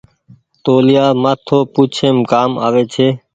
توليآ 0.63 1.05
مآٿو 1.21 1.57
پوڇيم 1.73 2.15
ڪآم 2.31 2.51
آوي 2.65 2.83
ڇي۔ 2.93 3.07